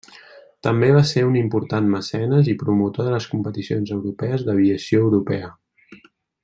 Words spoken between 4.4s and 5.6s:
d'aviació europea.